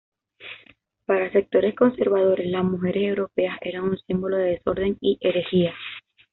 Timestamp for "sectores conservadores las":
1.31-2.63